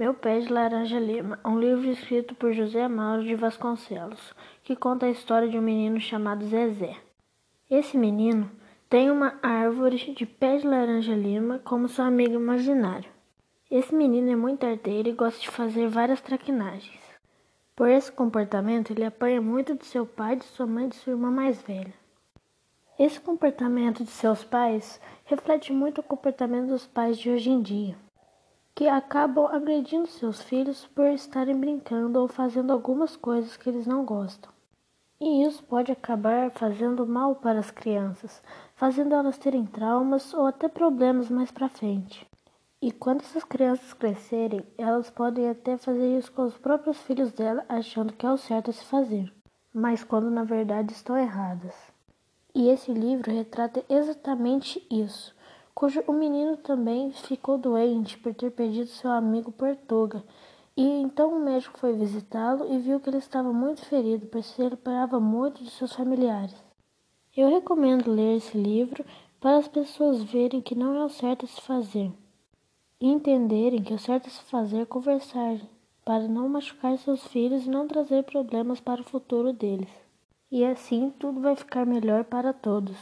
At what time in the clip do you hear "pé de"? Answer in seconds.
0.14-0.50, 10.24-10.66